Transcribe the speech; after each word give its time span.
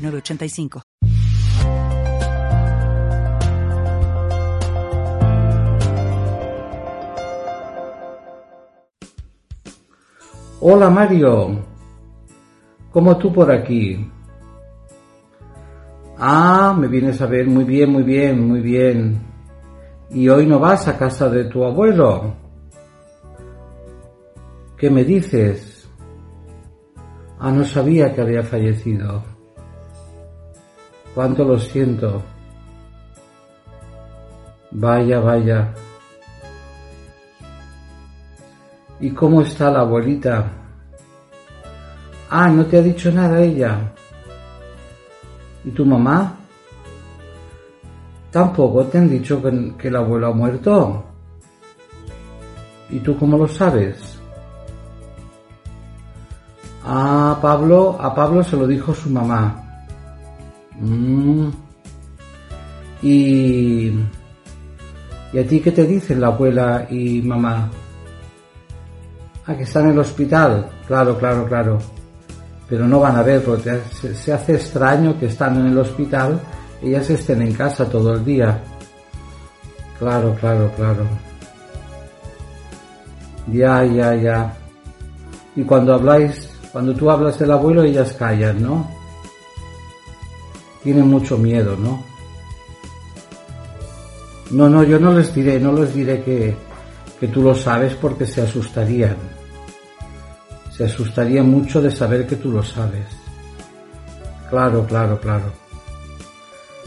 985. 0.00 0.82
Hola 10.62 10.90
Mario, 10.90 11.58
¿cómo 12.90 13.16
tú 13.16 13.32
por 13.32 13.50
aquí? 13.50 14.06
Ah, 16.18 16.76
me 16.78 16.86
vienes 16.86 17.18
a 17.22 17.26
ver 17.26 17.46
muy 17.46 17.64
bien, 17.64 17.90
muy 17.90 18.02
bien, 18.02 18.46
muy 18.46 18.60
bien. 18.60 19.20
¿Y 20.10 20.28
hoy 20.28 20.46
no 20.46 20.58
vas 20.58 20.86
a 20.86 20.98
casa 20.98 21.30
de 21.30 21.44
tu 21.44 21.64
abuelo? 21.64 22.34
¿Qué 24.76 24.90
me 24.90 25.02
dices? 25.02 25.88
Ah, 27.38 27.50
no 27.50 27.64
sabía 27.64 28.12
que 28.12 28.20
había 28.20 28.42
fallecido. 28.42 29.39
Cuánto 31.14 31.44
lo 31.44 31.58
siento. 31.58 32.22
Vaya, 34.70 35.20
vaya. 35.20 35.74
¿Y 39.00 39.10
cómo 39.10 39.42
está 39.42 39.70
la 39.70 39.80
abuelita? 39.80 40.44
Ah, 42.28 42.48
no 42.48 42.64
te 42.66 42.78
ha 42.78 42.82
dicho 42.82 43.10
nada 43.10 43.40
ella. 43.40 43.92
¿Y 45.64 45.70
tu 45.70 45.84
mamá? 45.84 46.36
Tampoco 48.30 48.84
te 48.84 48.98
han 48.98 49.10
dicho 49.10 49.42
que, 49.42 49.74
que 49.76 49.88
el 49.88 49.96
abuelo 49.96 50.28
ha 50.28 50.32
muerto. 50.32 51.04
¿Y 52.90 53.00
tú 53.00 53.18
cómo 53.18 53.36
lo 53.36 53.48
sabes? 53.48 54.20
Ah, 56.84 57.38
Pablo, 57.42 57.96
a 58.00 58.14
Pablo 58.14 58.44
se 58.44 58.56
lo 58.56 58.66
dijo 58.66 58.94
su 58.94 59.10
mamá. 59.10 59.69
Mm. 60.80 61.48
Y, 63.02 63.92
¿Y 65.32 65.38
a 65.38 65.46
ti 65.46 65.60
qué 65.60 65.70
te 65.70 65.86
dicen 65.86 66.20
la 66.20 66.28
abuela 66.28 66.86
y 66.90 67.22
mamá? 67.22 67.70
Ah, 69.46 69.54
que 69.54 69.62
están 69.62 69.86
en 69.86 69.92
el 69.92 69.98
hospital. 70.00 70.68
Claro, 70.86 71.16
claro, 71.18 71.46
claro. 71.46 71.78
Pero 72.68 72.86
no 72.86 73.00
van 73.00 73.16
a 73.16 73.22
ver, 73.22 73.42
porque 73.42 73.80
se, 73.92 74.32
hace 74.32 74.54
extraño 74.54 75.18
que 75.18 75.26
están 75.26 75.58
en 75.58 75.66
el 75.66 75.78
hospital 75.78 76.40
ellas 76.82 77.10
estén 77.10 77.42
en 77.42 77.52
casa 77.52 77.84
todo 77.84 78.14
el 78.14 78.24
día. 78.24 78.58
Claro, 79.98 80.34
claro, 80.40 80.70
claro. 80.76 81.06
Ya, 83.48 83.84
ya, 83.84 84.14
ya. 84.14 84.54
Y 85.56 85.62
cuando 85.64 85.94
habláis, 85.94 86.48
cuando 86.72 86.94
tú 86.94 87.10
hablas 87.10 87.38
del 87.38 87.50
abuelo, 87.50 87.82
ellas 87.82 88.12
callan, 88.14 88.62
¿no? 88.62 88.99
Tienen 90.82 91.08
mucho 91.08 91.36
miedo, 91.38 91.76
¿no? 91.76 92.02
No, 94.50 94.68
no, 94.68 94.82
yo 94.82 94.98
no 94.98 95.12
les 95.12 95.32
diré, 95.34 95.60
no 95.60 95.72
les 95.72 95.94
diré 95.94 96.22
que, 96.22 96.56
que 97.20 97.28
tú 97.28 97.42
lo 97.42 97.54
sabes 97.54 97.94
porque 97.94 98.26
se 98.26 98.42
asustarían. 98.42 99.16
Se 100.76 100.84
asustarían 100.84 101.48
mucho 101.48 101.80
de 101.80 101.90
saber 101.90 102.26
que 102.26 102.36
tú 102.36 102.50
lo 102.50 102.62
sabes. 102.62 103.06
Claro, 104.48 104.84
claro, 104.86 105.20
claro. 105.20 105.52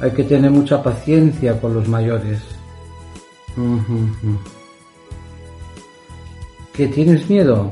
Hay 0.00 0.10
que 0.10 0.24
tener 0.24 0.50
mucha 0.50 0.82
paciencia 0.82 1.60
con 1.60 1.74
los 1.74 1.86
mayores. 1.86 2.40
¿Qué 6.72 6.88
tienes 6.88 7.30
miedo? 7.30 7.70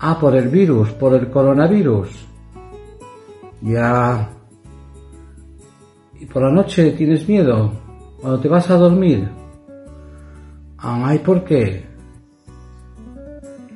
Ah, 0.00 0.18
por 0.18 0.34
el 0.34 0.48
virus, 0.48 0.90
por 0.90 1.14
el 1.14 1.30
coronavirus. 1.30 2.08
Ya, 3.62 4.28
¿Y 6.26 6.28
por 6.28 6.42
la 6.42 6.50
noche 6.50 6.90
tienes 6.90 7.28
miedo? 7.28 7.70
¿Cuando 8.20 8.40
te 8.40 8.48
vas 8.48 8.68
a 8.68 8.74
dormir? 8.74 9.28
Ay, 10.76 11.20
¿por 11.20 11.44
qué? 11.44 11.84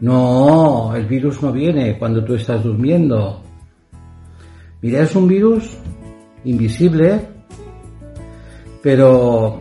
No, 0.00 0.92
el 0.96 1.06
virus 1.06 1.40
no 1.44 1.52
viene 1.52 1.96
cuando 1.96 2.24
tú 2.24 2.34
estás 2.34 2.64
durmiendo. 2.64 3.40
Mira, 4.82 5.02
es 5.02 5.14
un 5.14 5.28
virus 5.28 5.78
invisible, 6.44 7.20
pero, 8.82 9.60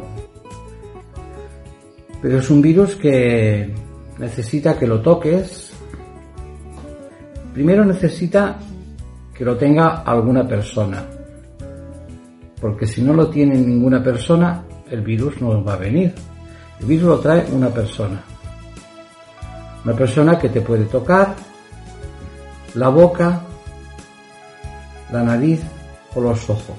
pero 2.24 2.40
es 2.40 2.50
un 2.50 2.60
virus 2.60 2.96
que 2.96 3.72
necesita 4.18 4.80
que 4.80 4.88
lo 4.88 5.00
toques. 5.00 5.74
Primero 7.54 7.86
necesita 7.86 8.58
que 9.32 9.46
lo 9.46 9.56
tenga 9.58 10.02
alguna 10.02 10.48
persona 10.48 11.19
porque 12.60 12.86
si 12.86 13.02
no 13.02 13.14
lo 13.14 13.30
tiene 13.30 13.56
ninguna 13.56 14.04
persona, 14.04 14.64
el 14.90 15.02
virus 15.02 15.42
no 15.42 15.64
va 15.64 15.74
a 15.74 15.78
venir. 15.78 16.14
El 16.80 16.86
virus 16.86 17.08
lo 17.08 17.20
trae 17.20 17.46
una 17.52 17.70
persona. 17.70 18.22
Una 19.86 19.96
persona 19.96 20.38
que 20.38 20.50
te 20.50 20.62
puede 20.62 20.86
tocar 20.86 21.36
la 22.76 22.90
boca, 22.90 23.42
la 25.12 25.24
nariz 25.24 25.62
o 26.16 26.22
los 26.22 26.50
ojos. 26.50 26.78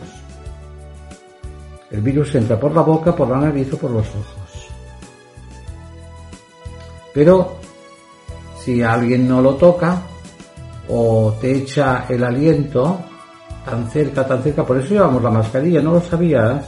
El 1.90 2.02
virus 2.02 2.34
entra 2.34 2.58
por 2.58 2.72
la 2.72 2.82
boca, 2.82 3.16
por 3.16 3.28
la 3.28 3.38
nariz 3.38 3.72
o 3.72 3.78
por 3.78 3.90
los 3.90 4.06
ojos. 4.08 4.68
Pero 7.12 7.56
si 8.62 8.82
alguien 8.82 9.26
no 9.26 9.40
lo 9.40 9.56
toca 9.56 10.02
o 10.88 11.34
te 11.40 11.52
echa 11.52 12.06
el 12.08 12.22
aliento, 12.22 13.00
tan 13.70 13.88
cerca, 13.90 14.26
tan 14.26 14.42
cerca, 14.42 14.64
por 14.66 14.78
eso 14.78 14.94
llevamos 14.94 15.22
la 15.22 15.30
mascarilla, 15.30 15.80
¿no 15.80 15.94
lo 15.94 16.00
sabías? 16.00 16.66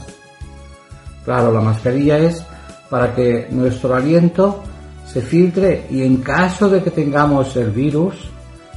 Claro, 1.25 1.53
la 1.53 1.61
mascarilla 1.61 2.19
es 2.19 2.45
para 2.89 3.15
que 3.15 3.49
nuestro 3.51 3.95
aliento 3.95 4.63
se 5.07 5.21
filtre 5.21 5.87
y 5.91 6.03
en 6.03 6.19
caso 6.19 6.69
de 6.69 6.83
que 6.83 6.91
tengamos 6.91 7.57
el 7.57 7.71
virus, 7.71 8.31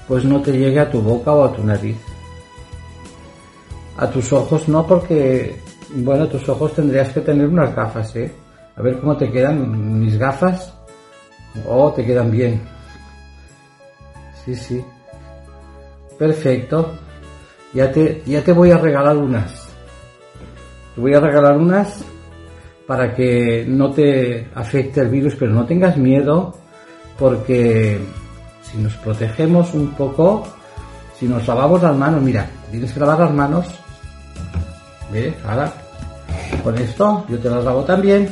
pues 0.08 0.26
no 0.26 0.42
te 0.42 0.52
llegue 0.52 0.80
a 0.80 0.90
tu 0.90 1.02
boca 1.02 1.32
o 1.32 1.46
a 1.46 1.54
tu 1.54 1.64
nariz. 1.64 1.98
A 3.98 4.10
tus 4.10 4.34
ojos 4.34 4.68
no, 4.68 4.86
porque, 4.86 5.60
bueno, 5.96 6.28
tus 6.28 6.48
ojos 6.50 6.74
tendrías 6.74 7.14
que 7.14 7.22
tener 7.22 7.48
unas 7.48 7.74
gafas, 7.74 8.16
¿eh? 8.16 8.32
A 8.76 8.82
ver 8.82 9.00
cómo 9.00 9.16
te 9.16 9.32
quedan 9.32 10.02
mis 10.02 10.18
gafas. 10.18 10.74
Oh, 11.66 11.94
te 11.94 12.06
quedan 12.06 12.30
bien. 12.30 12.62
Sí, 14.44 14.54
sí. 14.56 14.84
Perfecto 16.20 17.05
ya 17.76 17.92
te, 17.92 18.24
ya 18.26 18.42
te 18.42 18.54
voy 18.54 18.72
a 18.72 18.78
regalar 18.78 19.18
unas. 19.18 19.68
Te 20.96 21.02
voy 21.02 21.14
a 21.14 21.20
regalar 21.20 21.58
unas 21.58 22.04
para 22.88 23.14
que 23.14 23.66
no 23.68 23.92
te 23.92 24.48
afecte 24.56 25.02
el 25.02 25.10
virus, 25.10 25.36
pero 25.36 25.52
no 25.52 25.66
tengas 25.66 25.98
miedo 25.98 26.56
porque 27.20 28.00
si 28.62 28.78
nos 28.78 28.94
protegemos 28.96 29.74
un 29.74 29.90
poco, 29.90 30.48
si 31.20 31.28
nos 31.28 31.46
lavamos 31.48 31.84
las 31.84 31.96
manos, 31.96 32.22
mira, 32.22 32.50
tienes 32.72 32.94
que 32.94 33.00
lavar 33.02 33.20
las 33.20 33.34
manos, 33.34 33.68
¿ves? 35.12 35.34
Ahora, 35.46 35.74
con 36.64 36.78
esto 36.78 37.26
yo 37.28 37.38
te 37.40 37.50
las 37.50 37.64
lavo 37.64 37.84
también 37.84 38.30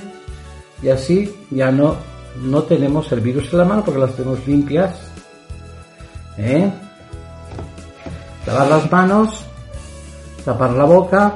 y 0.82 0.90
así 0.90 1.34
ya 1.52 1.70
no, 1.70 1.98
no 2.42 2.64
tenemos 2.64 3.12
el 3.12 3.20
virus 3.20 3.52
en 3.52 3.60
la 3.60 3.66
mano 3.66 3.84
porque 3.84 4.00
las 4.00 4.16
tenemos 4.16 4.48
limpias. 4.48 4.96
¿Eh? 6.38 6.72
Lavar 8.46 8.68
las 8.68 8.92
manos, 8.92 9.46
tapar 10.44 10.72
la 10.72 10.84
boca 10.84 11.36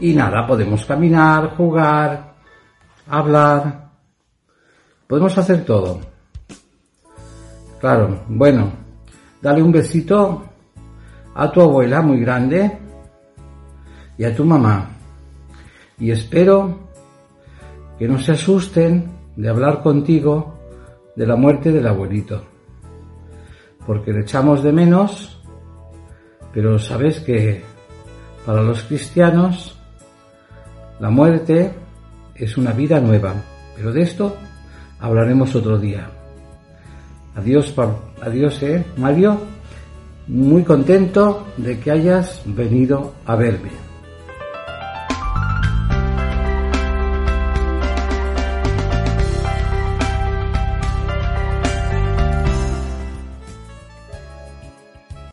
y 0.00 0.14
nada, 0.14 0.46
podemos 0.46 0.84
caminar, 0.84 1.56
jugar, 1.56 2.34
hablar, 3.08 3.90
podemos 5.06 5.36
hacer 5.36 5.64
todo. 5.64 6.00
Claro, 7.80 8.24
bueno, 8.28 8.70
dale 9.40 9.62
un 9.62 9.72
besito 9.72 10.44
a 11.34 11.50
tu 11.50 11.60
abuela 11.60 12.02
muy 12.02 12.20
grande 12.20 12.78
y 14.16 14.24
a 14.24 14.34
tu 14.34 14.44
mamá. 14.44 14.90
Y 15.98 16.10
espero 16.10 16.88
que 17.98 18.06
no 18.06 18.18
se 18.18 18.32
asusten 18.32 19.10
de 19.36 19.48
hablar 19.48 19.82
contigo 19.82 20.54
de 21.16 21.26
la 21.26 21.36
muerte 21.36 21.72
del 21.72 21.86
abuelito 21.86 22.57
porque 23.88 24.12
le 24.12 24.20
echamos 24.20 24.62
de 24.62 24.70
menos 24.70 25.40
Pero 26.52 26.78
sabes 26.78 27.20
que 27.20 27.62
para 28.44 28.60
los 28.60 28.82
cristianos 28.82 29.78
la 31.00 31.08
muerte 31.08 31.72
es 32.34 32.56
una 32.58 32.72
vida 32.72 33.00
nueva. 33.00 33.32
Pero 33.76 33.92
de 33.92 34.02
esto 34.02 34.36
hablaremos 34.98 35.54
otro 35.54 35.78
día. 35.78 36.10
Adiós, 37.36 37.74
adiós, 38.20 38.62
eh, 38.62 38.84
Mario. 38.96 39.38
Muy 40.26 40.64
contento 40.64 41.46
de 41.56 41.78
que 41.78 41.90
hayas 41.90 42.42
venido 42.46 43.14
a 43.24 43.36
verme. 43.36 43.87